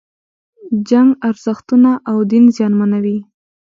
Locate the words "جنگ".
0.89-1.09